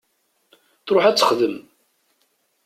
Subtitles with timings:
[0.87, 1.55] Truḥ ad texdem.